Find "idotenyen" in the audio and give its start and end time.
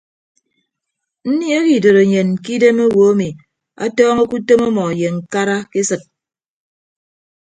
1.77-2.29